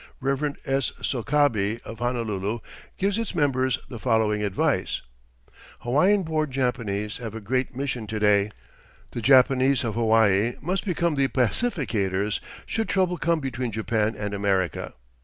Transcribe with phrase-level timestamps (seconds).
[0.19, 0.55] Rev.
[0.65, 0.91] S.
[1.03, 2.61] Sokabe, of Honolulu,
[2.97, 5.03] gives its members the following advice:
[5.81, 8.49] "Hawaiian born Japanese have a great mission to day.
[9.11, 14.95] The Japanese of Hawaii must become the pacificators should trouble come between Japan and America....